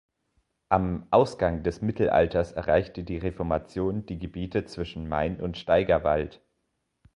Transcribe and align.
Am 0.69 1.05
Ausgang 1.11 1.61
des 1.61 1.83
Mittelalters 1.83 2.53
erreichte 2.53 3.03
die 3.03 3.19
Reformation 3.19 4.03
die 4.07 4.17
Gebiete 4.17 4.65
zwischen 4.65 5.07
Main 5.07 5.39
und 5.39 5.59
Steigerwald. 5.59 6.41